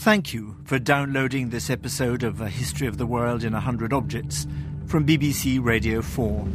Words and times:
Thank 0.00 0.32
you 0.32 0.56
for 0.64 0.78
downloading 0.78 1.50
this 1.50 1.68
episode 1.68 2.22
of 2.22 2.40
A 2.40 2.48
History 2.48 2.86
of 2.86 2.96
the 2.96 3.04
World 3.04 3.44
in 3.44 3.52
a 3.52 3.60
Hundred 3.60 3.92
Objects 3.92 4.46
from 4.86 5.06
BBC 5.06 5.62
Radio 5.62 6.00
4. 6.00 6.48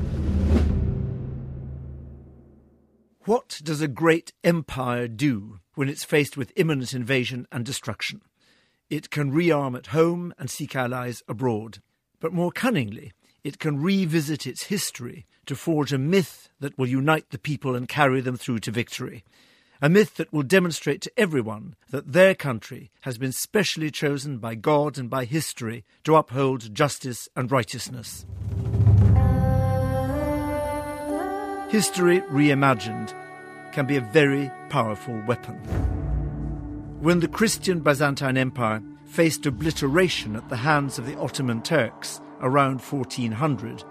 What 3.26 3.62
does 3.63 3.81
a 3.81 3.88
great 3.88 4.34
empire 4.44 5.08
do 5.08 5.60
when 5.76 5.89
it's 5.89 6.04
faced 6.04 6.36
with 6.36 6.54
imminent 6.55 6.91
invasion 6.94 7.45
and 7.52 7.63
destruction? 7.63 8.21
It 8.89 9.12
can 9.12 9.31
rearm 9.31 9.77
at 9.77 9.88
home 9.88 10.34
and 10.39 10.50
seek 10.50 10.75
allies 10.75 11.21
abroad. 11.27 11.84
But 12.20 12.34
more 12.34 12.52
cunningly, 12.52 13.14
it 13.43 13.59
can 13.59 13.80
revisit 13.80 14.48
its 14.48 14.64
history 14.64 15.27
to 15.46 15.55
forge 15.55 15.93
a 15.93 16.00
myth 16.00 16.50
that 16.62 16.80
will 16.80 16.88
unite 16.88 17.30
the 17.30 17.38
people 17.38 17.75
and 17.75 17.88
carry 17.88 18.21
them 18.21 18.38
through 18.38 18.62
to 18.62 18.71
victory. 18.71 19.23
A 19.82 19.89
myth 19.89 20.16
that 20.16 20.32
will 20.32 20.44
demonstrate 20.44 21.02
to 21.02 21.12
everyone 21.18 21.76
that 21.89 22.13
their 22.13 22.34
country 22.34 22.91
has 23.02 23.18
been 23.18 23.34
specially 23.34 23.91
chosen 23.91 24.38
by 24.38 24.55
God 24.55 24.98
and 24.98 25.09
by 25.09 25.26
history 25.26 25.84
to 26.05 26.16
uphold 26.16 26.73
justice 26.73 27.27
and 27.36 27.52
righteousness. 27.52 28.26
History 31.70 32.22
reimagined 32.22 33.13
can 33.73 33.85
be 33.85 33.98
a 33.98 34.02
very 34.02 34.49
powerful 34.70 35.22
weapon. 35.27 35.55
When 37.02 37.20
the 37.20 37.27
Christian 37.27 37.82
Byzantine 37.82 38.38
Empire 38.38 38.82
faced 39.05 39.46
obliteration 39.46 40.38
at 40.38 40.48
the 40.48 40.55
hands 40.55 40.98
of 40.98 41.05
the 41.05 41.18
Ottoman 41.20 41.62
Turks 41.62 42.21
around 42.40 42.80
1400, 42.80 43.84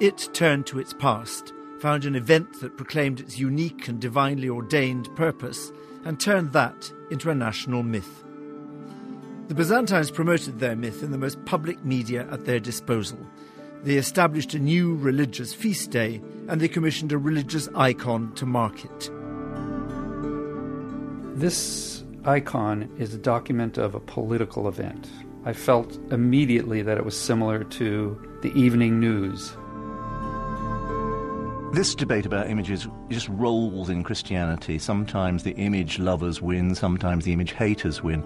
it 0.00 0.30
turned 0.32 0.66
to 0.66 0.78
its 0.78 0.94
past, 0.94 1.52
found 1.82 2.04
an 2.04 2.14
event 2.14 2.60
that 2.60 2.76
proclaimed 2.76 3.18
its 3.18 3.40
unique 3.40 3.88
and 3.88 4.00
divinely 4.00 4.48
ordained 4.48 5.14
purpose, 5.16 5.72
and 6.04 6.20
turned 6.20 6.52
that 6.52 6.92
into 7.10 7.28
a 7.28 7.34
national 7.34 7.82
myth. 7.82 8.22
The 9.48 9.54
Byzantines 9.56 10.12
promoted 10.12 10.60
their 10.60 10.76
myth 10.76 11.02
in 11.02 11.10
the 11.10 11.18
most 11.18 11.44
public 11.44 11.84
media 11.84 12.28
at 12.30 12.44
their 12.44 12.60
disposal. 12.60 13.18
They 13.82 13.96
established 13.96 14.54
a 14.54 14.60
new 14.60 14.94
religious 14.94 15.52
feast 15.52 15.90
day 15.90 16.22
and 16.46 16.60
they 16.60 16.68
commissioned 16.68 17.10
a 17.10 17.18
religious 17.18 17.68
icon 17.74 18.32
to 18.36 18.46
mark 18.46 18.84
it. 18.84 19.10
This 21.36 22.04
icon 22.24 22.88
is 22.96 23.12
a 23.12 23.18
document 23.18 23.76
of 23.76 23.96
a 23.96 24.00
political 24.00 24.68
event. 24.68 25.10
I 25.44 25.52
felt 25.52 25.98
immediately 26.12 26.82
that 26.82 26.96
it 26.96 27.04
was 27.04 27.18
similar 27.18 27.64
to 27.64 28.38
the 28.42 28.52
evening 28.52 29.00
news. 29.00 29.56
This 31.72 31.94
debate 31.94 32.26
about 32.26 32.50
images 32.50 32.86
just 33.08 33.30
rolls 33.30 33.88
in 33.88 34.04
Christianity. 34.04 34.78
Sometimes 34.78 35.42
the 35.42 35.52
image 35.52 35.98
lovers 35.98 36.42
win, 36.42 36.74
sometimes 36.74 37.24
the 37.24 37.32
image 37.32 37.52
haters 37.52 38.02
win. 38.02 38.22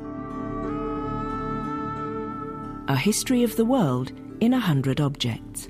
A 2.89 2.97
History 2.97 3.45
of 3.45 3.55
the 3.55 3.65
World 3.65 4.11
in 4.41 4.53
a 4.53 4.59
Hundred 4.59 5.01
Objects. 5.01 5.69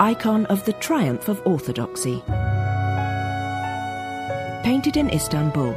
Icon 0.00 0.44
of 0.46 0.66
the 0.66 0.74
Triumph 0.80 1.28
of 1.28 1.40
Orthodoxy. 1.46 2.22
Painted 4.68 4.98
in 4.98 5.08
Istanbul 5.08 5.70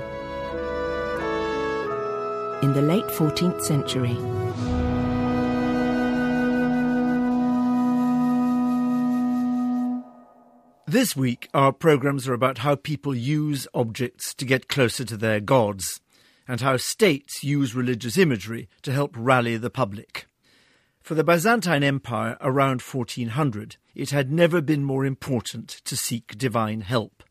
in 2.62 2.74
the 2.74 2.82
late 2.82 3.06
14th 3.06 3.62
century. 3.62 4.18
This 10.86 11.16
week, 11.16 11.48
our 11.54 11.72
programs 11.72 12.28
are 12.28 12.34
about 12.34 12.58
how 12.58 12.76
people 12.76 13.16
use 13.16 13.66
objects 13.74 14.34
to 14.34 14.44
get 14.44 14.68
closer 14.68 15.06
to 15.06 15.16
their 15.16 15.40
gods, 15.40 16.02
and 16.46 16.60
how 16.60 16.76
states 16.76 17.46
use 17.46 17.74
religious 17.74 18.18
imagery 18.18 18.68
to 18.82 18.92
help 18.92 19.16
rally 19.16 19.56
the 19.56 19.70
public. 19.70 20.28
For 21.02 21.16
the 21.16 21.24
Byzantine 21.24 21.84
Empire 21.84 22.36
around 22.42 22.82
1400, 22.82 23.78
it 23.96 24.10
had 24.10 24.34
never 24.34 24.60
been 24.60 24.84
more 24.84 25.06
important 25.06 25.70
to 25.86 25.96
seek 25.96 26.38
divine 26.38 26.82
help. 26.82 27.24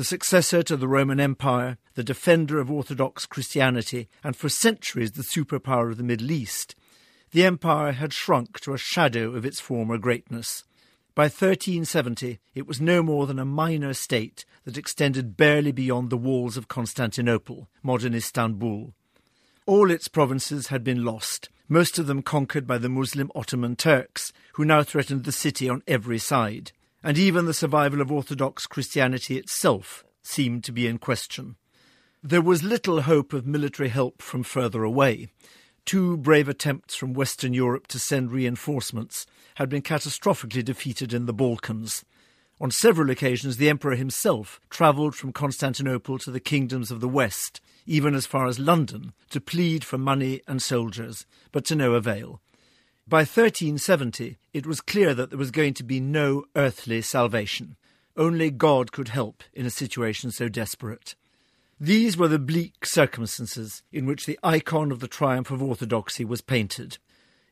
The 0.00 0.04
successor 0.04 0.62
to 0.62 0.78
the 0.78 0.88
Roman 0.88 1.20
Empire, 1.20 1.76
the 1.92 2.02
defender 2.02 2.58
of 2.58 2.70
Orthodox 2.70 3.26
Christianity, 3.26 4.08
and 4.24 4.34
for 4.34 4.48
centuries 4.48 5.12
the 5.12 5.22
superpower 5.22 5.90
of 5.90 5.98
the 5.98 6.02
Middle 6.02 6.30
East, 6.30 6.74
the 7.32 7.44
empire 7.44 7.92
had 7.92 8.14
shrunk 8.14 8.60
to 8.60 8.72
a 8.72 8.78
shadow 8.78 9.34
of 9.34 9.44
its 9.44 9.60
former 9.60 9.98
greatness. 9.98 10.64
By 11.14 11.24
1370, 11.24 12.38
it 12.54 12.66
was 12.66 12.80
no 12.80 13.02
more 13.02 13.26
than 13.26 13.38
a 13.38 13.44
minor 13.44 13.92
state 13.92 14.46
that 14.64 14.78
extended 14.78 15.36
barely 15.36 15.70
beyond 15.70 16.08
the 16.08 16.16
walls 16.16 16.56
of 16.56 16.66
Constantinople, 16.66 17.68
modern 17.82 18.14
Istanbul. 18.14 18.94
All 19.66 19.90
its 19.90 20.08
provinces 20.08 20.68
had 20.68 20.82
been 20.82 21.04
lost, 21.04 21.50
most 21.68 21.98
of 21.98 22.06
them 22.06 22.22
conquered 22.22 22.66
by 22.66 22.78
the 22.78 22.88
Muslim 22.88 23.30
Ottoman 23.34 23.76
Turks, 23.76 24.32
who 24.54 24.64
now 24.64 24.82
threatened 24.82 25.24
the 25.24 25.30
city 25.30 25.68
on 25.68 25.82
every 25.86 26.18
side, 26.18 26.72
and 27.02 27.16
even 27.18 27.46
the 27.46 27.54
survival 27.54 28.00
of 28.00 28.12
Orthodox 28.12 28.66
Christianity 28.66 29.36
itself 29.36 30.04
seemed 30.22 30.64
to 30.64 30.72
be 30.72 30.86
in 30.86 30.98
question. 30.98 31.56
There 32.22 32.42
was 32.42 32.62
little 32.62 33.02
hope 33.02 33.32
of 33.32 33.46
military 33.46 33.88
help 33.88 34.20
from 34.20 34.42
further 34.42 34.84
away. 34.84 35.28
Two 35.86 36.18
brave 36.18 36.48
attempts 36.48 36.94
from 36.94 37.14
Western 37.14 37.54
Europe 37.54 37.86
to 37.88 37.98
send 37.98 38.30
reinforcements 38.30 39.26
had 39.54 39.70
been 39.70 39.82
catastrophically 39.82 40.64
defeated 40.64 41.14
in 41.14 41.24
the 41.24 41.32
Balkans. 41.32 42.04
On 42.60 42.70
several 42.70 43.08
occasions, 43.08 43.56
the 43.56 43.70
emperor 43.70 43.96
himself 43.96 44.60
travelled 44.68 45.14
from 45.14 45.32
Constantinople 45.32 46.18
to 46.18 46.30
the 46.30 46.40
kingdoms 46.40 46.90
of 46.90 47.00
the 47.00 47.08
West, 47.08 47.62
even 47.86 48.14
as 48.14 48.26
far 48.26 48.46
as 48.46 48.58
London, 48.58 49.14
to 49.30 49.40
plead 49.40 49.82
for 49.82 49.96
money 49.96 50.42
and 50.46 50.60
soldiers, 50.60 51.24
but 51.52 51.64
to 51.64 51.74
no 51.74 51.94
avail. 51.94 52.42
By 53.08 53.20
1370, 53.20 54.38
it 54.52 54.66
was 54.66 54.80
clear 54.80 55.14
that 55.14 55.30
there 55.30 55.38
was 55.38 55.50
going 55.50 55.74
to 55.74 55.82
be 55.82 56.00
no 56.00 56.44
earthly 56.54 57.02
salvation. 57.02 57.76
Only 58.16 58.50
God 58.50 58.92
could 58.92 59.08
help 59.08 59.42
in 59.52 59.66
a 59.66 59.70
situation 59.70 60.30
so 60.30 60.48
desperate. 60.48 61.14
These 61.80 62.16
were 62.16 62.28
the 62.28 62.38
bleak 62.38 62.84
circumstances 62.84 63.82
in 63.90 64.04
which 64.04 64.26
the 64.26 64.38
icon 64.42 64.92
of 64.92 65.00
the 65.00 65.08
triumph 65.08 65.50
of 65.50 65.62
orthodoxy 65.62 66.24
was 66.24 66.42
painted. 66.42 66.98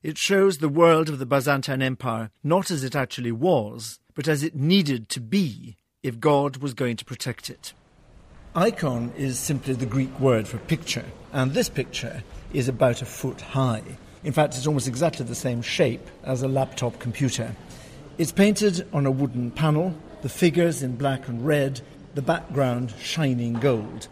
It 0.02 0.18
shows 0.18 0.58
the 0.58 0.68
world 0.68 1.08
of 1.08 1.18
the 1.18 1.26
Byzantine 1.26 1.82
Empire 1.82 2.30
not 2.44 2.70
as 2.70 2.84
it 2.84 2.94
actually 2.94 3.32
was, 3.32 3.98
but 4.14 4.28
as 4.28 4.42
it 4.42 4.54
needed 4.54 5.08
to 5.08 5.20
be 5.20 5.76
if 6.02 6.20
God 6.20 6.58
was 6.58 6.74
going 6.74 6.96
to 6.98 7.04
protect 7.04 7.50
it. 7.50 7.72
Icon 8.54 9.12
is 9.16 9.38
simply 9.38 9.74
the 9.74 9.86
Greek 9.86 10.20
word 10.20 10.46
for 10.46 10.58
picture, 10.58 11.04
and 11.32 11.52
this 11.52 11.68
picture 11.68 12.22
is 12.52 12.68
about 12.68 13.02
a 13.02 13.06
foot 13.06 13.40
high. 13.40 13.82
In 14.28 14.34
fact, 14.34 14.58
it's 14.58 14.66
almost 14.66 14.88
exactly 14.88 15.24
the 15.24 15.34
same 15.34 15.62
shape 15.62 16.06
as 16.22 16.42
a 16.42 16.48
laptop 16.48 16.98
computer. 16.98 17.56
It's 18.18 18.30
painted 18.30 18.86
on 18.92 19.06
a 19.06 19.10
wooden 19.10 19.50
panel, 19.50 19.94
the 20.20 20.28
figures 20.28 20.82
in 20.82 20.96
black 20.96 21.28
and 21.28 21.46
red, 21.46 21.80
the 22.12 22.20
background 22.20 22.92
shining 23.00 23.54
gold. 23.54 24.08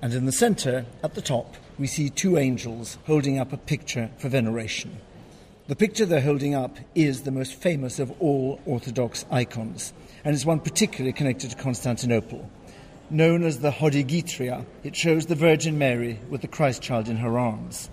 And 0.00 0.14
in 0.14 0.26
the 0.26 0.30
centre, 0.30 0.86
at 1.02 1.14
the 1.14 1.20
top, 1.20 1.56
we 1.76 1.88
see 1.88 2.08
two 2.08 2.38
angels 2.38 2.98
holding 3.08 3.40
up 3.40 3.52
a 3.52 3.56
picture 3.56 4.10
for 4.18 4.28
veneration. 4.28 4.96
The 5.66 5.74
picture 5.74 6.06
they're 6.06 6.20
holding 6.20 6.54
up 6.54 6.76
is 6.94 7.22
the 7.22 7.32
most 7.32 7.54
famous 7.54 7.98
of 7.98 8.12
all 8.20 8.60
Orthodox 8.64 9.24
icons, 9.28 9.92
and 10.24 10.36
is 10.36 10.46
one 10.46 10.60
particularly 10.60 11.12
connected 11.12 11.50
to 11.50 11.56
Constantinople. 11.56 12.48
Known 13.10 13.42
as 13.42 13.58
the 13.58 13.72
Hodegetria, 13.72 14.64
it 14.84 14.94
shows 14.94 15.26
the 15.26 15.34
Virgin 15.34 15.78
Mary 15.78 16.20
with 16.30 16.42
the 16.42 16.46
Christ 16.46 16.80
child 16.80 17.08
in 17.08 17.16
her 17.16 17.36
arms. 17.36 17.90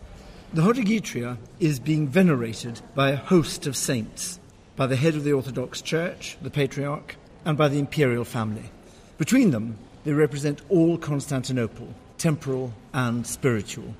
The 0.54 0.62
Hodegetria 0.62 1.38
is 1.60 1.80
being 1.80 2.08
venerated 2.08 2.80
by 2.94 3.12
a 3.12 3.18
host 3.18 3.68
of 3.68 3.76
saints, 3.76 4.40
by 4.76 4.88
the 4.88 4.96
head 4.96 5.16
of 5.16 5.24
the 5.24 5.34
Orthodox 5.34 5.82
Church, 5.82 6.38
the 6.42 6.50
Patriarch, 6.50 7.18
and 7.44 7.58
by 7.58 7.68
the 7.68 7.80
imperial 7.80 8.24
family. 8.24 8.70
Between 9.18 9.52
them, 9.52 9.78
they 10.06 10.14
represent 10.14 10.62
all 10.70 10.97
Constantinople, 10.97 11.94
temporal 12.18 12.74
and 12.94 13.28
spiritual. 13.28 13.96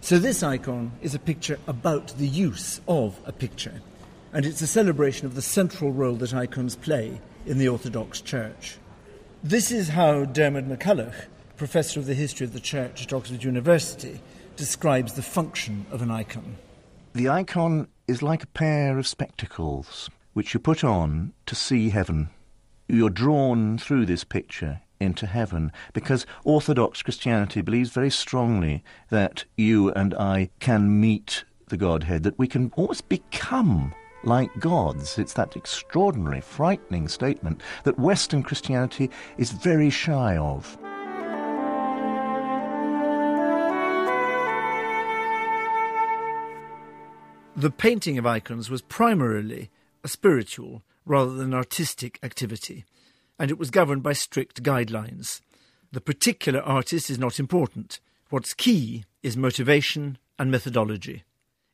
So, 0.00 0.18
this 0.18 0.42
icon 0.42 0.92
is 1.02 1.14
a 1.14 1.18
picture 1.18 1.58
about 1.66 2.16
the 2.16 2.28
use 2.28 2.80
of 2.88 3.18
a 3.26 3.32
picture, 3.32 3.82
and 4.32 4.46
it's 4.46 4.62
a 4.62 4.66
celebration 4.66 5.26
of 5.26 5.34
the 5.34 5.42
central 5.42 5.92
role 5.92 6.16
that 6.16 6.32
icons 6.32 6.76
play 6.76 7.20
in 7.46 7.58
the 7.58 7.68
Orthodox 7.68 8.22
Church. 8.22 8.78
This 9.42 9.70
is 9.70 9.88
how 9.88 10.24
Diarmaid 10.24 10.68
MacCulloch, 10.68 11.26
professor 11.56 12.00
of 12.00 12.06
the 12.06 12.14
history 12.14 12.46
of 12.46 12.54
the 12.54 12.60
Church 12.60 13.02
at 13.02 13.12
Oxford 13.12 13.44
University, 13.44 14.20
describes 14.56 15.14
the 15.14 15.22
function 15.22 15.86
of 15.90 16.02
an 16.02 16.10
icon. 16.10 16.56
The 17.14 17.28
icon 17.28 17.88
is 18.06 18.22
like 18.22 18.42
a 18.42 18.48
pair 18.48 18.98
of 18.98 19.06
spectacles 19.06 20.10
which 20.34 20.52
you 20.52 20.60
put 20.60 20.84
on 20.84 21.32
to 21.46 21.54
see 21.54 21.90
heaven. 21.90 22.28
You're 22.88 23.10
drawn 23.10 23.78
through 23.78 24.06
this 24.06 24.24
picture 24.24 24.80
into 25.00 25.26
heaven 25.26 25.72
because 25.92 26.26
Orthodox 26.44 27.02
Christianity 27.02 27.62
believes 27.62 27.90
very 27.90 28.10
strongly 28.10 28.84
that 29.10 29.44
you 29.56 29.90
and 29.92 30.12
I 30.14 30.50
can 30.60 31.00
meet 31.00 31.44
the 31.68 31.76
Godhead, 31.76 32.24
that 32.24 32.38
we 32.38 32.46
can 32.46 32.72
almost 32.76 33.08
become 33.08 33.94
like 34.24 34.50
gods. 34.58 35.18
It's 35.18 35.34
that 35.34 35.56
extraordinary, 35.56 36.40
frightening 36.40 37.08
statement 37.08 37.62
that 37.84 37.98
Western 37.98 38.42
Christianity 38.42 39.10
is 39.38 39.52
very 39.52 39.90
shy 39.90 40.36
of. 40.36 40.76
The 47.56 47.70
painting 47.70 48.18
of 48.18 48.26
icons 48.26 48.68
was 48.68 48.82
primarily 48.82 49.70
a 50.02 50.08
spiritual 50.08 50.82
rather 51.06 51.34
than 51.34 51.54
artistic 51.54 52.18
activity, 52.20 52.84
and 53.38 53.48
it 53.48 53.58
was 53.58 53.70
governed 53.70 54.02
by 54.02 54.12
strict 54.12 54.64
guidelines. 54.64 55.40
The 55.92 56.00
particular 56.00 56.60
artist 56.60 57.10
is 57.10 57.18
not 57.18 57.38
important. 57.38 58.00
What's 58.28 58.54
key 58.54 59.04
is 59.22 59.36
motivation 59.36 60.18
and 60.36 60.50
methodology. 60.50 61.22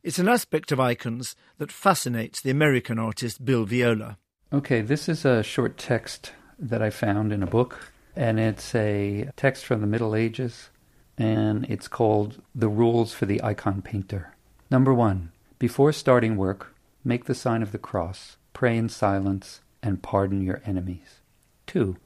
It's 0.03 0.19
an 0.19 0.29
aspect 0.29 0.71
of 0.71 0.81
icons 0.81 1.35
that 1.57 1.73
fascinates 1.73 2.43
the 2.43 2.51
American 2.51 2.99
artist 2.99 3.43
Bill 3.43 3.65
Viola. 3.65 4.19
Okay, 4.53 4.83
this 4.83 5.09
is 5.09 5.25
a 5.25 5.43
short 5.43 5.79
text 5.79 6.33
that 6.59 6.83
I 6.83 6.91
found 6.91 7.33
in 7.33 7.43
a 7.43 7.47
book, 7.47 7.91
and 8.15 8.39
it's 8.39 8.75
a 8.75 9.31
text 9.37 9.65
from 9.65 9.81
the 9.81 9.87
Middle 9.87 10.15
Ages, 10.15 10.69
and 11.17 11.65
it's 11.71 11.89
called 11.89 12.43
The 12.55 12.69
Rules 12.69 13.15
for 13.15 13.25
the 13.25 13.43
Icon 13.43 13.81
Painter. 13.81 14.35
Number 14.71 14.93
one, 14.93 15.33
before 15.61 15.93
starting 15.93 16.39
work, 16.39 16.75
make 17.05 17.27
the 17.27 17.35
sign 17.35 17.63
of 17.63 17.71
the 17.71 17.79
cross, 17.79 18.39
pray 18.55 18.79
in 18.79 18.89
silence, 18.89 19.61
and 19.83 20.03
pardon 20.03 20.41
your 20.41 20.63
enemies. 20.65 21.21
2. 21.67 21.99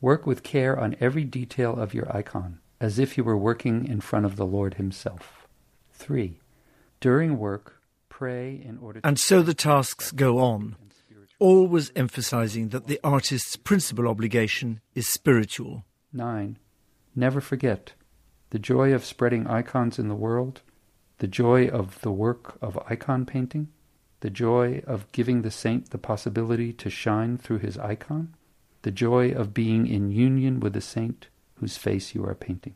Work 0.00 0.26
with 0.26 0.42
care 0.42 0.76
on 0.78 0.96
every 0.98 1.22
detail 1.22 1.78
of 1.78 1.94
your 1.94 2.14
icon, 2.14 2.58
as 2.80 2.98
if 2.98 3.16
you 3.16 3.22
were 3.22 3.36
working 3.36 3.86
in 3.86 4.00
front 4.00 4.26
of 4.26 4.34
the 4.34 4.44
Lord 4.44 4.74
Himself. 4.74 5.46
3. 5.92 6.40
During 7.00 7.38
work, 7.38 7.80
pray 8.08 8.60
in 8.62 8.78
order 8.78 9.00
And 9.04 9.20
so 9.20 9.40
the 9.40 9.54
tasks 9.54 10.10
go 10.10 10.40
on, 10.40 10.74
always 11.38 11.92
emphasizing 11.94 12.70
that 12.70 12.88
the 12.88 12.98
artist's 13.04 13.54
principal 13.54 14.08
obligation 14.08 14.80
is 14.96 15.06
spiritual. 15.06 15.84
9. 16.12 16.58
Never 17.14 17.40
forget 17.40 17.92
the 18.50 18.58
joy 18.58 18.92
of 18.92 19.04
spreading 19.04 19.46
icons 19.46 19.96
in 19.96 20.08
the 20.08 20.16
world 20.16 20.62
the 21.18 21.26
joy 21.26 21.68
of 21.68 22.00
the 22.02 22.10
work 22.10 22.58
of 22.60 22.78
icon 22.88 23.24
painting, 23.24 23.68
the 24.20 24.30
joy 24.30 24.82
of 24.86 25.10
giving 25.12 25.42
the 25.42 25.50
saint 25.50 25.90
the 25.90 25.98
possibility 25.98 26.72
to 26.72 26.90
shine 26.90 27.38
through 27.38 27.58
his 27.58 27.78
icon, 27.78 28.34
the 28.82 28.90
joy 28.90 29.30
of 29.30 29.54
being 29.54 29.86
in 29.86 30.10
union 30.10 30.60
with 30.60 30.72
the 30.72 30.80
saint 30.80 31.28
whose 31.54 31.76
face 31.76 32.14
you 32.14 32.24
are 32.24 32.34
painting. 32.34 32.74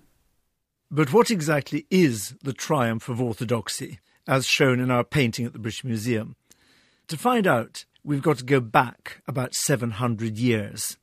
But 0.90 1.12
what 1.12 1.30
exactly 1.30 1.86
is 1.90 2.34
the 2.42 2.52
triumph 2.52 3.08
of 3.08 3.20
orthodoxy, 3.20 4.00
as 4.26 4.46
shown 4.46 4.80
in 4.80 4.90
our 4.90 5.04
painting 5.04 5.46
at 5.46 5.52
the 5.52 5.58
British 5.58 5.84
Museum? 5.84 6.36
To 7.08 7.16
find 7.16 7.46
out, 7.46 7.84
we've 8.02 8.22
got 8.22 8.38
to 8.38 8.44
go 8.44 8.60
back 8.60 9.22
about 9.26 9.54
700 9.54 10.36
years. 10.36 10.96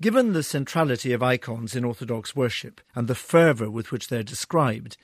Given 0.00 0.32
the 0.32 0.42
centrality 0.42 1.12
of 1.12 1.22
icons 1.22 1.76
in 1.76 1.84
Orthodox 1.84 2.34
worship 2.34 2.80
and 2.94 3.06
the 3.06 3.14
fervour 3.14 3.70
with 3.70 3.92
which 3.92 4.08
they're 4.08 4.22
described, 4.22 4.96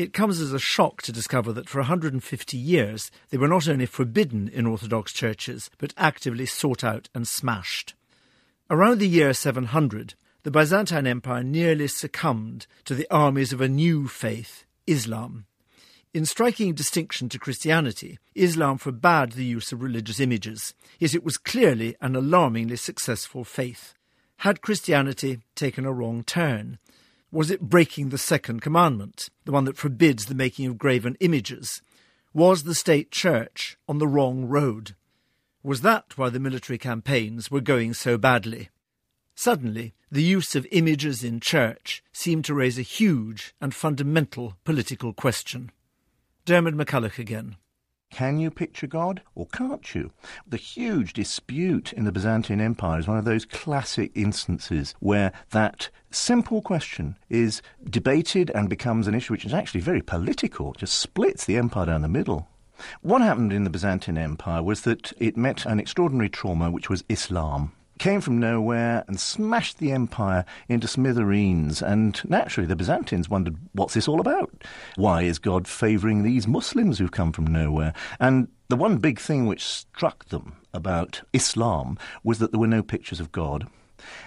it 0.00 0.14
comes 0.14 0.40
as 0.40 0.54
a 0.54 0.58
shock 0.58 1.02
to 1.02 1.12
discover 1.12 1.52
that 1.52 1.68
for 1.68 1.80
150 1.80 2.56
years 2.56 3.10
they 3.28 3.36
were 3.36 3.46
not 3.46 3.68
only 3.68 3.84
forbidden 3.84 4.48
in 4.48 4.64
Orthodox 4.64 5.12
churches, 5.12 5.68
but 5.76 5.92
actively 5.98 6.46
sought 6.46 6.82
out 6.82 7.10
and 7.14 7.28
smashed. 7.28 7.92
Around 8.70 8.98
the 8.98 9.08
year 9.08 9.34
700, 9.34 10.14
the 10.42 10.50
Byzantine 10.50 11.06
Empire 11.06 11.42
nearly 11.42 11.86
succumbed 11.86 12.66
to 12.86 12.94
the 12.94 13.06
armies 13.10 13.52
of 13.52 13.60
a 13.60 13.68
new 13.68 14.08
faith, 14.08 14.64
Islam. 14.86 15.44
In 16.14 16.24
striking 16.24 16.72
distinction 16.72 17.28
to 17.28 17.38
Christianity, 17.38 18.18
Islam 18.34 18.78
forbade 18.78 19.32
the 19.32 19.44
use 19.44 19.70
of 19.70 19.82
religious 19.82 20.18
images, 20.18 20.72
yet 20.98 21.14
it 21.14 21.22
was 21.22 21.36
clearly 21.36 21.94
an 22.00 22.16
alarmingly 22.16 22.76
successful 22.76 23.44
faith. 23.44 23.92
Had 24.38 24.62
Christianity 24.62 25.40
taken 25.54 25.84
a 25.84 25.92
wrong 25.92 26.24
turn? 26.24 26.78
Was 27.32 27.50
it 27.50 27.60
breaking 27.60 28.08
the 28.08 28.18
second 28.18 28.60
commandment, 28.60 29.28
the 29.44 29.52
one 29.52 29.64
that 29.64 29.76
forbids 29.76 30.26
the 30.26 30.34
making 30.34 30.66
of 30.66 30.78
graven 30.78 31.16
images? 31.20 31.80
Was 32.32 32.64
the 32.64 32.74
state 32.74 33.12
church 33.12 33.78
on 33.88 33.98
the 33.98 34.08
wrong 34.08 34.46
road? 34.46 34.96
Was 35.62 35.82
that 35.82 36.18
why 36.18 36.28
the 36.28 36.40
military 36.40 36.78
campaigns 36.78 37.50
were 37.50 37.60
going 37.60 37.94
so 37.94 38.18
badly? 38.18 38.70
Suddenly, 39.36 39.94
the 40.10 40.22
use 40.22 40.56
of 40.56 40.66
images 40.72 41.22
in 41.22 41.38
church 41.38 42.02
seemed 42.12 42.44
to 42.46 42.54
raise 42.54 42.78
a 42.78 42.82
huge 42.82 43.54
and 43.60 43.72
fundamental 43.72 44.56
political 44.64 45.12
question. 45.12 45.70
Diarmaid 46.46 46.74
MacCulloch 46.74 47.18
again. 47.18 47.56
Can 48.10 48.38
you 48.38 48.50
picture 48.50 48.86
God 48.86 49.22
or 49.34 49.46
can't 49.46 49.94
you? 49.94 50.10
The 50.46 50.56
huge 50.56 51.12
dispute 51.12 51.92
in 51.92 52.04
the 52.04 52.12
Byzantine 52.12 52.60
Empire 52.60 52.98
is 52.98 53.08
one 53.08 53.18
of 53.18 53.24
those 53.24 53.44
classic 53.44 54.10
instances 54.14 54.94
where 54.98 55.32
that 55.50 55.88
simple 56.10 56.60
question 56.60 57.16
is 57.28 57.62
debated 57.88 58.50
and 58.50 58.68
becomes 58.68 59.06
an 59.06 59.14
issue 59.14 59.32
which 59.32 59.46
is 59.46 59.54
actually 59.54 59.80
very 59.80 60.02
political, 60.02 60.72
it 60.72 60.78
just 60.78 60.98
splits 60.98 61.44
the 61.44 61.56
empire 61.56 61.86
down 61.86 62.02
the 62.02 62.08
middle. 62.08 62.48
What 63.00 63.22
happened 63.22 63.52
in 63.52 63.64
the 63.64 63.70
Byzantine 63.70 64.18
Empire 64.18 64.62
was 64.62 64.82
that 64.82 65.12
it 65.18 65.36
met 65.36 65.64
an 65.64 65.78
extraordinary 65.78 66.30
trauma, 66.30 66.70
which 66.70 66.90
was 66.90 67.04
Islam 67.08 67.72
came 68.00 68.20
from 68.22 68.40
nowhere 68.40 69.04
and 69.06 69.20
smashed 69.20 69.78
the 69.78 69.92
empire 69.92 70.44
into 70.68 70.88
smithereens. 70.88 71.82
And 71.82 72.20
naturally, 72.28 72.66
the 72.66 72.74
Byzantines 72.74 73.28
wondered, 73.28 73.56
what's 73.72 73.94
this 73.94 74.08
all 74.08 74.20
about? 74.20 74.50
Why 74.96 75.22
is 75.22 75.38
God 75.38 75.68
favouring 75.68 76.22
these 76.22 76.48
Muslims 76.48 76.98
who've 76.98 77.10
come 77.12 77.30
from 77.30 77.46
nowhere? 77.46 77.92
And 78.18 78.48
the 78.68 78.76
one 78.76 78.96
big 78.96 79.20
thing 79.20 79.46
which 79.46 79.64
struck 79.64 80.24
them 80.30 80.56
about 80.72 81.20
Islam 81.34 81.98
was 82.24 82.38
that 82.38 82.52
there 82.52 82.60
were 82.60 82.66
no 82.66 82.82
pictures 82.82 83.20
of 83.20 83.32
God 83.32 83.68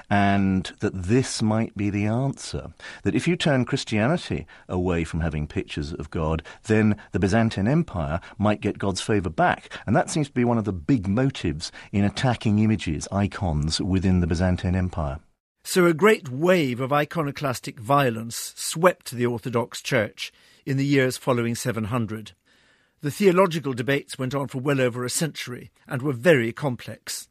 and 0.10 0.72
that 0.80 0.94
this 0.94 1.42
might 1.42 1.76
be 1.76 1.90
the 1.90 2.06
answer. 2.06 2.74
That 3.04 3.16
if 3.16 3.28
you 3.28 3.36
turn 3.36 3.66
Christianity 3.66 4.46
away 4.68 5.04
from 5.04 5.22
having 5.22 5.48
pictures 5.48 5.94
of 5.94 6.10
God, 6.10 6.44
then 6.64 6.98
the 7.12 7.20
Byzantine 7.20 7.68
Empire 7.68 8.20
might 8.38 8.62
get 8.62 8.80
God's 8.80 9.02
favour 9.02 9.30
back. 9.30 9.70
And 9.86 9.96
that 9.96 10.10
seems 10.10 10.28
to 10.28 10.34
be 10.34 10.46
one 10.46 10.58
of 10.58 10.66
the 10.66 10.74
big 10.74 11.08
motives 11.08 11.72
in 11.92 12.04
attacking 12.04 12.60
images, 12.60 13.08
icons 13.12 13.82
within 13.82 14.20
the 14.20 14.28
Byzantine 14.28 14.76
Empire. 14.76 15.20
So 15.66 15.86
a 15.86 15.94
great 15.94 16.28
wave 16.30 16.82
of 16.82 16.92
iconoclastic 16.92 17.80
violence 17.80 18.54
swept 18.58 19.12
the 19.12 19.26
Orthodox 19.26 19.82
Church 19.82 20.34
in 20.66 20.76
the 20.76 20.86
years 20.86 21.16
following 21.16 21.56
700. 21.56 22.34
The 23.00 23.12
theological 23.12 23.74
debates 23.74 24.18
went 24.18 24.36
on 24.36 24.48
for 24.48 24.60
well 24.60 24.80
over 24.80 25.04
a 25.04 25.10
century 25.10 25.72
and 25.88 26.02
were 26.02 26.14
very 26.14 26.52
complex. 26.52 27.28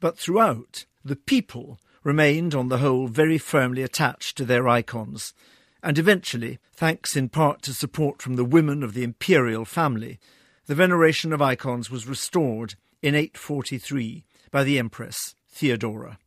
But 0.00 0.18
throughout, 0.18 0.84
the 1.04 1.16
people 1.16 1.80
remained 2.06 2.54
on 2.54 2.68
the 2.68 2.78
whole 2.78 3.08
very 3.08 3.36
firmly 3.36 3.82
attached 3.82 4.36
to 4.36 4.44
their 4.44 4.68
icons, 4.68 5.34
and 5.82 5.98
eventually, 5.98 6.60
thanks 6.72 7.16
in 7.16 7.28
part 7.28 7.62
to 7.62 7.74
support 7.74 8.22
from 8.22 8.36
the 8.36 8.44
women 8.44 8.84
of 8.84 8.94
the 8.94 9.02
imperial 9.02 9.64
family, 9.64 10.20
the 10.66 10.74
veneration 10.76 11.32
of 11.32 11.42
icons 11.42 11.90
was 11.90 12.06
restored 12.06 12.76
in 13.02 13.16
843 13.16 14.24
by 14.52 14.62
the 14.62 14.78
Empress 14.78 15.34
Theodora. 15.50 16.18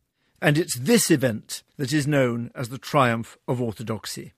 And 0.42 0.58
it's 0.58 0.78
this 0.78 1.10
event 1.10 1.62
that 1.78 1.94
is 1.94 2.06
known 2.06 2.50
as 2.54 2.68
the 2.68 2.76
triumph 2.76 3.38
of 3.48 3.62
orthodoxy. 3.62 4.34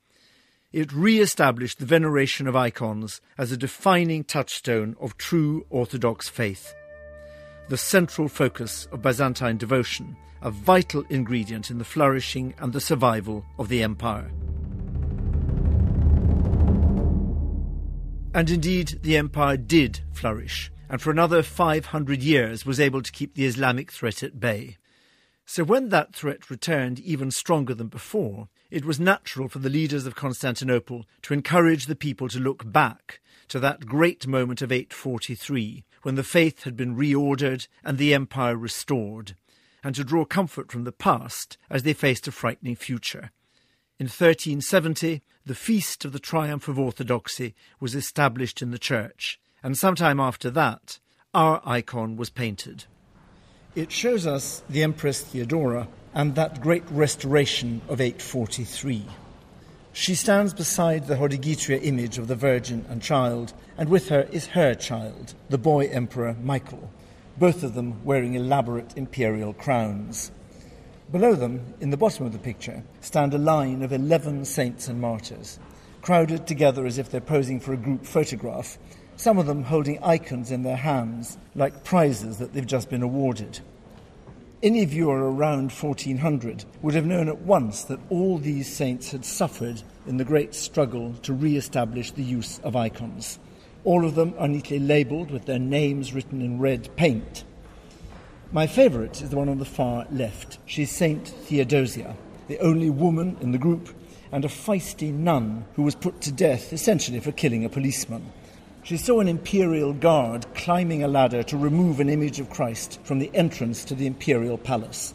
It 0.73 0.93
re 0.93 1.19
established 1.19 1.81
the 1.81 1.87
veneration 1.87 2.47
of 2.47 2.55
icons 2.55 3.21
as 3.37 3.51
a 3.51 3.57
defining 3.57 4.23
touchstone 4.23 4.95
of 5.01 5.17
true 5.17 5.67
Orthodox 5.71 6.29
faith, 6.29 6.73
the 7.69 7.77
central 7.77 8.29
focus 8.29 8.87
of 8.93 9.03
Byzantine 9.03 9.57
devotion 9.57 10.17
a 10.43 10.51
vital 10.51 11.05
ingredient 11.09 11.71
in 11.71 11.79
the 11.79 11.85
flourishing 11.85 12.53
and 12.59 12.73
the 12.73 12.81
survival 12.81 13.45
of 13.59 13.69
the 13.69 13.83
empire. 13.83 14.31
And 18.35 18.51
indeed, 18.51 18.99
the 19.03 19.17
empire 19.17 19.57
did 19.57 20.01
flourish, 20.13 20.73
and 20.89 21.01
for 21.01 21.11
another 21.11 21.43
500 21.43 22.23
years 22.23 22.67
was 22.67 22.81
able 22.81 23.03
to 23.03 23.13
keep 23.13 23.35
the 23.35 23.45
Islamic 23.45 23.93
threat 23.93 24.23
at 24.23 24.41
bay. 24.41 24.79
So 25.45 25.65
when 25.65 25.91
that 25.91 26.15
threat 26.15 26.51
returned 26.51 26.99
even 27.01 27.31
stronger 27.31 27.75
than 27.75 27.89
before, 27.89 28.49
it 28.71 28.85
was 28.85 28.99
natural 28.99 29.49
for 29.49 29.59
the 29.59 29.69
leaders 29.69 30.07
of 30.07 30.15
Constantinople 30.15 31.05
to 31.23 31.35
encourage 31.35 31.87
the 31.87 31.95
people 31.95 32.29
to 32.31 32.41
look 32.41 32.71
back 32.71 33.21
to 33.49 33.61
that 33.61 33.87
great 33.87 34.27
moment 34.27 34.63
of 34.63 34.73
843, 34.73 35.85
when 36.03 36.15
the 36.15 36.23
faith 36.23 36.65
had 36.65 36.77
been 36.77 36.97
reordered 36.97 37.67
and 37.85 37.99
the 37.99 38.15
empire 38.15 38.57
restored, 38.57 39.37
and 39.83 39.95
to 39.95 40.05
draw 40.05 40.25
comfort 40.25 40.71
from 40.71 40.85
the 40.85 40.93
past 40.93 41.59
as 41.71 41.83
they 41.83 41.93
faced 41.93 42.29
a 42.29 42.33
frightening 42.33 42.77
future. 42.77 43.31
In 43.99 44.07
1370, 44.07 45.23
the 45.45 45.55
feast 45.55 46.05
of 46.05 46.13
the 46.13 46.19
triumph 46.19 46.69
of 46.69 46.79
orthodoxy 46.79 47.55
was 47.81 47.95
established 47.95 48.63
in 48.63 48.71
the 48.71 48.79
church, 48.79 49.41
and 49.63 49.77
sometime 49.77 50.21
after 50.21 50.51
that, 50.51 50.99
our 51.35 51.61
icon 51.65 52.17
was 52.17 52.31
painted. 52.31 52.85
It 53.75 53.91
shows 53.91 54.27
us 54.27 54.63
the 54.69 54.83
Empress 54.83 55.23
Theodora 55.23 55.89
and 56.15 56.35
that 56.35 56.61
great 56.61 56.85
restoration 56.91 57.81
of 57.89 58.01
843. 58.01 59.07
She 59.95 60.15
stands 60.15 60.55
beside 60.55 61.07
the 61.07 61.17
Hodegetria 61.17 61.79
image 61.83 62.17
of 62.17 62.27
the 62.27 62.35
Virgin 62.35 62.87
and 62.89 63.03
Child, 63.03 63.53
and 63.77 63.91
with 63.91 64.09
her 64.09 64.27
is 64.33 64.47
her 64.47 64.75
child, 64.75 65.35
the 65.51 65.59
boy 65.59 65.87
Emperor 65.89 66.35
Michael, 66.43 66.91
both 67.37 67.63
of 67.63 67.75
them 67.75 68.03
wearing 68.03 68.35
elaborate 68.35 68.97
imperial 68.97 69.53
crowns. 69.53 70.33
Below 71.11 71.35
them, 71.35 71.75
in 71.79 71.91
the 71.91 71.99
bottom 71.99 72.25
of 72.25 72.33
the 72.33 72.39
picture, 72.39 72.83
stand 73.03 73.35
a 73.35 73.39
line 73.39 73.83
of 73.83 73.93
11 73.93 74.47
saints 74.47 74.89
and 74.89 74.99
martyrs, 74.99 75.59
crowded 76.01 76.47
together 76.47 76.87
as 76.87 76.97
if 76.97 77.11
they're 77.11 77.21
posing 77.21 77.61
for 77.61 77.75
a 77.75 77.77
group 77.77 78.07
photograph, 78.07 78.79
some 79.17 79.37
of 79.37 79.47
them 79.47 79.63
holding 79.63 80.03
icons 80.03 80.51
in 80.51 80.63
their 80.63 80.77
hands, 80.77 81.37
like 81.55 81.85
prizes 81.85 82.39
that 82.39 82.55
they've 82.55 82.67
just 82.67 82.89
been 82.89 83.03
awarded. 83.03 83.61
Any 84.63 84.85
viewer 84.85 85.29
around 85.29 85.73
1400 85.73 86.65
would 86.83 86.95
have 86.95 87.05
known 87.05 87.27
at 87.27 87.41
once 87.41 87.83
that 87.85 87.99
all 88.11 88.39
these 88.39 88.73
saints 88.73 89.11
had 89.11 89.25
suffered 89.25 89.83
in 90.07 90.19
the 90.19 90.25
great 90.25 90.55
struggle 90.55 91.15
to 91.23 91.33
re 91.33 91.57
establish 91.57 92.13
the 92.13 92.23
use 92.23 92.61
of 92.61 92.77
icons. 92.77 93.41
All 93.83 94.05
of 94.05 94.15
them 94.15 94.35
are 94.39 94.47
neatly 94.47 94.79
labelled 94.79 95.33
with 95.33 95.47
their 95.47 95.59
names 95.59 96.13
written 96.13 96.41
in 96.41 96.61
red 96.61 96.95
paint. 96.95 97.43
My 98.53 98.69
favourite 98.69 99.21
is 99.21 99.31
the 99.31 99.37
one 99.37 99.49
on 99.49 99.59
the 99.59 99.65
far 99.65 100.07
left. 100.13 100.59
She's 100.65 100.93
Saint 100.93 101.27
Theodosia, 101.27 102.17
the 102.47 102.61
only 102.61 102.89
woman 102.89 103.39
in 103.41 103.51
the 103.51 103.59
group, 103.59 103.89
and 104.31 104.45
a 104.45 104.49
feisty 104.49 105.13
nun 105.13 105.65
who 105.75 105.83
was 105.83 105.97
put 105.97 106.21
to 106.21 106.31
death 106.31 106.73
essentially 106.73 107.19
for 107.19 107.33
killing 107.33 107.65
a 107.65 107.69
policeman. 107.69 108.31
She 108.85 108.97
saw 108.97 109.21
an 109.21 109.29
imperial 109.29 109.93
guard 109.93 110.45
climbing 110.55 111.05
a 111.05 111.09
ladder 111.09 111.45
to 111.45 111.57
remove 111.57 112.01
an 112.01 112.09
image 112.09 112.41
of 112.41 112.51
Christ 112.51 112.99
from 113.05 113.21
the 113.21 113.31
entrance 113.33 113.85
to 113.85 113.95
the 113.95 114.09
imperial 114.09 114.59
palace. 114.59 115.15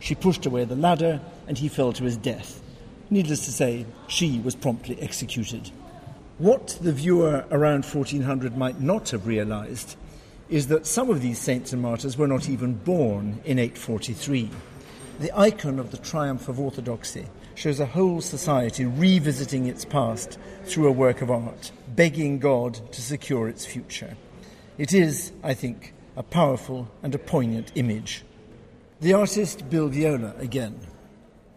She 0.00 0.14
pushed 0.14 0.46
away 0.46 0.64
the 0.64 0.76
ladder 0.76 1.20
and 1.46 1.58
he 1.58 1.68
fell 1.68 1.92
to 1.92 2.04
his 2.04 2.16
death. 2.16 2.62
Needless 3.10 3.44
to 3.44 3.52
say, 3.52 3.84
she 4.08 4.40
was 4.40 4.54
promptly 4.54 4.98
executed. 4.98 5.70
What 6.38 6.78
the 6.80 6.92
viewer 6.92 7.44
around 7.50 7.84
1400 7.84 8.56
might 8.56 8.80
not 8.80 9.10
have 9.10 9.26
realized 9.26 9.96
is 10.48 10.68
that 10.68 10.86
some 10.86 11.10
of 11.10 11.20
these 11.20 11.38
saints 11.38 11.74
and 11.74 11.82
martyrs 11.82 12.16
were 12.16 12.26
not 12.26 12.48
even 12.48 12.72
born 12.72 13.40
in 13.44 13.58
843. 13.58 14.48
The 15.20 15.38
icon 15.38 15.78
of 15.78 15.90
the 15.90 15.98
triumph 15.98 16.48
of 16.48 16.58
orthodoxy 16.58 17.26
shows 17.54 17.80
a 17.80 17.86
whole 17.86 18.20
society 18.20 18.84
revisiting 18.84 19.66
its 19.66 19.84
past 19.84 20.38
through 20.64 20.88
a 20.88 20.92
work 20.92 21.22
of 21.22 21.30
art, 21.30 21.72
begging 21.88 22.38
God 22.38 22.74
to 22.92 23.02
secure 23.02 23.48
its 23.48 23.66
future. 23.66 24.16
It 24.78 24.92
is, 24.92 25.32
I 25.42 25.54
think, 25.54 25.94
a 26.16 26.22
powerful 26.22 26.88
and 27.02 27.14
a 27.14 27.18
poignant 27.18 27.72
image. 27.74 28.24
The 29.00 29.14
artist 29.14 29.68
Bill 29.68 29.88
Viola 29.88 30.34
again. 30.38 30.80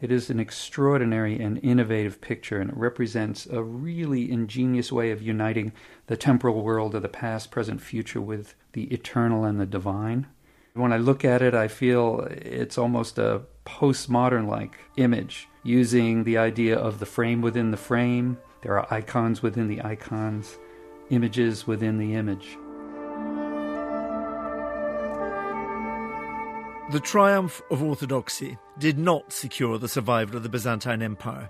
It 0.01 0.11
is 0.11 0.29
an 0.29 0.39
extraordinary 0.39 1.39
and 1.39 1.59
innovative 1.63 2.19
picture, 2.19 2.59
and 2.59 2.69
it 2.69 2.77
represents 2.77 3.47
a 3.47 3.63
really 3.63 4.29
ingenious 4.29 4.91
way 4.91 5.11
of 5.11 5.21
uniting 5.21 5.71
the 6.07 6.17
temporal 6.17 6.61
world 6.61 6.93
of 6.95 7.01
the 7.01 7.09
past, 7.09 7.49
present, 7.49 7.81
future 7.81 8.21
with 8.21 8.55
the 8.73 8.83
eternal 8.93 9.45
and 9.45 9.59
the 9.59 9.65
divine. 9.65 10.27
When 10.75 10.91
I 10.91 10.97
look 10.97 11.23
at 11.23 11.41
it, 11.41 11.53
I 11.53 11.69
feel 11.69 12.27
it's 12.29 12.77
almost 12.77 13.17
a 13.17 13.43
postmodern 13.65 14.45
like 14.45 14.77
image, 14.97 15.47
using 15.63 16.25
the 16.25 16.37
idea 16.37 16.77
of 16.77 16.99
the 16.99 17.05
frame 17.05 17.41
within 17.41 17.71
the 17.71 17.77
frame. 17.77 18.37
There 18.61 18.77
are 18.77 18.93
icons 18.93 19.41
within 19.41 19.69
the 19.69 19.81
icons, 19.85 20.57
images 21.09 21.65
within 21.65 21.97
the 21.97 22.15
image. 22.15 22.57
The 26.91 26.99
triumph 26.99 27.61
of 27.71 27.81
orthodoxy 27.81 28.57
did 28.77 28.97
not 28.97 29.31
secure 29.31 29.77
the 29.77 29.87
survival 29.87 30.35
of 30.35 30.43
the 30.43 30.49
Byzantine 30.49 31.01
Empire. 31.01 31.49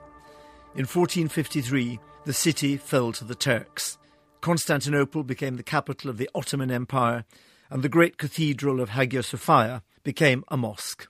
In 0.76 0.86
1453, 0.86 2.00
the 2.26 2.34
city 2.34 2.78
fell 2.78 3.12
to 3.14 3.24
the 3.24 3.34
Turks. 3.34 3.98
Constantinople 4.42 5.24
became 5.24 5.58
the 5.58 5.64
capital 5.64 6.12
of 6.12 6.18
the 6.18 6.30
Ottoman 6.36 6.70
Empire, 6.70 7.26
and 7.70 7.84
the 7.84 7.90
great 7.90 8.18
cathedral 8.18 8.80
of 8.80 8.90
Hagia 8.90 9.24
Sophia 9.24 9.84
became 10.04 10.44
a 10.48 10.58
mosque. 10.58 11.08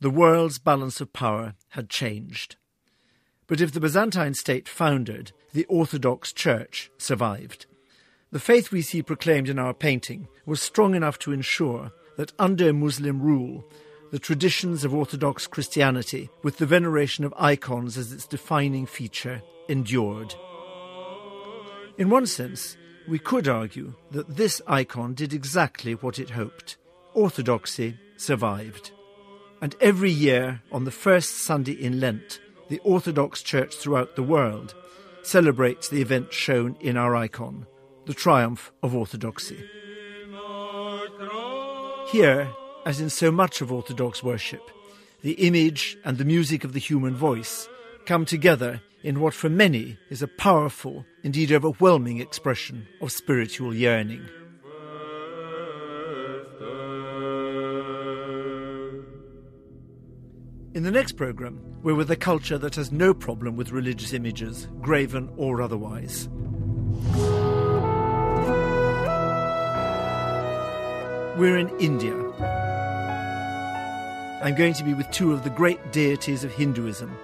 The 0.00 0.10
world's 0.10 0.58
balance 0.58 1.00
of 1.00 1.12
power 1.12 1.54
had 1.70 1.88
changed. 1.88 2.56
But 3.46 3.60
if 3.60 3.72
the 3.72 3.80
Byzantine 3.80 4.34
state 4.34 4.68
foundered, 4.68 5.32
the 5.52 5.64
Orthodox 5.66 6.32
Church 6.32 6.90
survived. 6.98 7.66
The 8.30 8.40
faith 8.40 8.72
we 8.72 8.80
see 8.80 9.02
proclaimed 9.02 9.48
in 9.48 9.58
our 9.58 9.74
painting 9.74 10.26
was 10.46 10.62
strong 10.62 10.94
enough 10.94 11.18
to 11.20 11.32
ensure 11.32 11.92
that 12.16 12.32
under 12.38 12.72
Muslim 12.72 13.20
rule, 13.20 13.64
the 14.10 14.18
traditions 14.18 14.84
of 14.84 14.94
Orthodox 14.94 15.46
Christianity, 15.46 16.30
with 16.42 16.58
the 16.58 16.66
veneration 16.66 17.24
of 17.24 17.34
icons 17.36 17.96
as 17.96 18.12
its 18.12 18.26
defining 18.26 18.86
feature, 18.86 19.42
endured. 19.68 20.34
In 21.98 22.10
one 22.10 22.26
sense, 22.26 22.76
we 23.08 23.18
could 23.18 23.48
argue 23.48 23.94
that 24.10 24.36
this 24.36 24.60
icon 24.66 25.14
did 25.14 25.32
exactly 25.32 25.94
what 25.94 26.18
it 26.18 26.30
hoped. 26.30 26.76
Orthodoxy 27.14 27.98
survived. 28.16 28.90
And 29.60 29.76
every 29.80 30.10
year, 30.10 30.62
on 30.72 30.84
the 30.84 30.90
first 30.90 31.38
Sunday 31.38 31.72
in 31.72 32.00
Lent, 32.00 32.40
the 32.68 32.80
Orthodox 32.80 33.42
Church 33.42 33.74
throughout 33.76 34.16
the 34.16 34.22
world 34.22 34.74
celebrates 35.22 35.88
the 35.88 36.02
event 36.02 36.32
shown 36.32 36.76
in 36.80 36.96
our 36.96 37.14
icon, 37.14 37.66
the 38.06 38.14
triumph 38.14 38.72
of 38.82 38.94
orthodoxy. 38.94 39.62
Here, 42.10 42.50
as 42.84 43.00
in 43.00 43.10
so 43.10 43.30
much 43.30 43.60
of 43.60 43.72
Orthodox 43.72 44.22
worship, 44.22 44.70
the 45.22 45.32
image 45.32 45.96
and 46.04 46.18
the 46.18 46.24
music 46.24 46.64
of 46.64 46.72
the 46.72 46.80
human 46.80 47.14
voice 47.14 47.68
come 48.04 48.24
together 48.24 48.82
in 49.02 49.20
what 49.20 49.34
for 49.34 49.48
many 49.48 49.98
is 50.10 50.22
a 50.22 50.28
powerful, 50.28 51.04
indeed 51.22 51.52
overwhelming 51.52 52.20
expression 52.20 52.86
of 53.00 53.10
spiritual 53.10 53.74
yearning. 53.74 54.24
In 60.74 60.84
the 60.84 60.90
next 60.90 61.12
programme, 61.12 61.60
we're 61.82 61.94
with 61.94 62.10
a 62.10 62.16
culture 62.16 62.56
that 62.58 62.76
has 62.76 62.90
no 62.90 63.12
problem 63.12 63.56
with 63.56 63.72
religious 63.72 64.12
images, 64.14 64.68
graven 64.80 65.30
or 65.36 65.60
otherwise. 65.60 66.28
We're 71.36 71.58
in 71.58 71.68
India. 71.78 72.16
I'm 74.42 74.54
going 74.54 74.74
to 74.74 74.84
be 74.84 74.94
with 74.94 75.10
two 75.10 75.32
of 75.32 75.44
the 75.44 75.50
great 75.50 75.92
deities 75.92 76.42
of 76.42 76.52
Hinduism, 76.52 77.14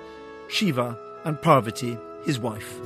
Shiva 0.49 0.99
and 1.29 1.39
Parvati, 1.43 1.99
his 2.25 2.39
wife. 2.39 2.79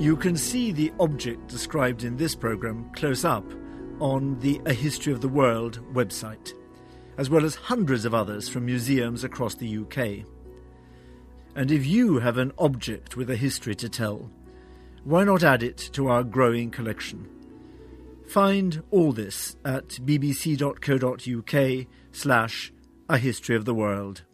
You 0.00 0.16
can 0.16 0.36
see 0.36 0.72
the 0.72 0.92
object 0.98 1.46
described 1.46 2.02
in 2.02 2.16
this 2.16 2.34
program 2.34 2.90
close 2.96 3.24
up 3.24 3.44
on 4.00 4.36
the 4.40 4.60
A 4.66 4.74
History 4.74 5.12
of 5.12 5.20
the 5.20 5.28
World 5.28 5.78
website, 5.94 6.52
as 7.18 7.30
well 7.30 7.44
as 7.44 7.54
hundreds 7.54 8.04
of 8.04 8.14
others 8.14 8.48
from 8.48 8.66
museums 8.66 9.22
across 9.22 9.54
the 9.54 9.78
UK. 9.78 10.26
And 11.54 11.70
if 11.70 11.86
you 11.86 12.18
have 12.18 12.38
an 12.38 12.50
object 12.58 13.16
with 13.16 13.30
a 13.30 13.36
history 13.36 13.76
to 13.76 13.88
tell, 13.88 14.28
why 15.04 15.24
not 15.24 15.42
add 15.42 15.62
it 15.62 15.76
to 15.92 16.08
our 16.08 16.22
growing 16.22 16.70
collection? 16.70 17.28
Find 18.26 18.82
all 18.90 19.12
this 19.12 19.56
at 19.64 19.88
bbc.co.uk 19.88 21.86
slash 22.12 22.72
A 23.08 23.18
History 23.18 23.56
of 23.56 23.64
the 23.64 23.74
World. 23.74 24.24